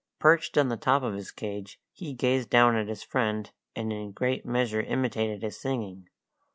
[0.17, 4.13] Perched on the top of his cage, he gazed down at his friend, and in
[4.13, 6.07] great measure imitated his singing.